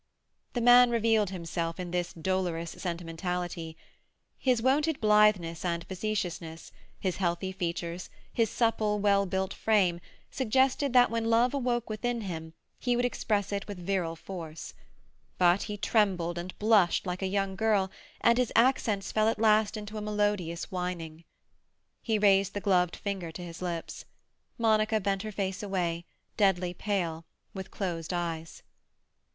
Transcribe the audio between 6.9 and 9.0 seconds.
his healthy features, his supple,